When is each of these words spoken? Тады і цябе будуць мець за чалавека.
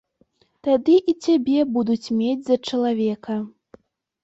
Тады 0.67 0.95
і 1.13 1.15
цябе 1.27 1.59
будуць 1.77 2.11
мець 2.21 2.43
за 2.49 2.57
чалавека. 2.67 3.39